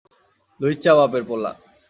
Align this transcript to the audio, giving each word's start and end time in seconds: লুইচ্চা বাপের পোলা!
লুইচ্চা 0.59 0.91
বাপের 0.97 1.23
পোলা! 1.29 1.51